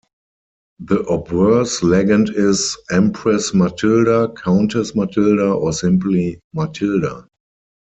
The 0.79 1.01
obverse 1.01 1.83
legend 1.83 2.31
is- 2.35 2.75
"Empress 2.91 3.53
Matilda",- 3.53 4.29
"Countess 4.35 4.95
Matilda", 4.95 5.51
or 5.51 5.71
simply- 5.73 6.39
"Matilda". 6.55 7.27